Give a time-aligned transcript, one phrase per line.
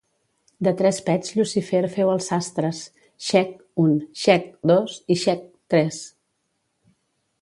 [0.67, 2.79] De tres pets Llucifer feu els sastres:
[3.27, 3.53] xec!
[3.87, 4.49] un; xec!
[4.73, 5.45] dos; i xec!
[5.75, 6.01] tres.